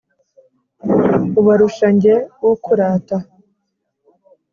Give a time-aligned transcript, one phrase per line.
[1.39, 2.15] Ubarusha njye
[2.51, 3.17] ukurata!